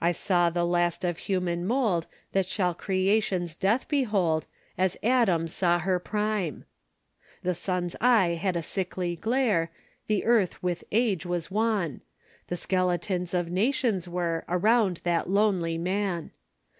I 0.00 0.12
saw 0.12 0.50
the 0.50 0.64
last 0.64 1.04
of 1.04 1.18
human 1.18 1.66
mold 1.66 2.06
That 2.30 2.46
shall 2.46 2.74
creation's 2.74 3.56
death 3.56 3.88
behold, 3.88 4.46
As 4.78 4.96
Adam 5.02 5.48
saw 5.48 5.80
her 5.80 5.98
prime! 5.98 6.64
The 7.42 7.56
sun's 7.56 7.96
eye 8.00 8.38
had 8.40 8.54
a 8.54 8.62
sickly 8.62 9.16
glare, 9.16 9.72
The 10.06 10.26
earth 10.26 10.62
with 10.62 10.84
age 10.92 11.26
was 11.26 11.50
wan; 11.50 12.02
The 12.46 12.56
skeletons 12.56 13.34
of 13.34 13.50
nations 13.50 14.06
were 14.06 14.44
Around 14.48 15.00
that 15.02 15.28
lonely 15.28 15.76
man! 15.76 16.30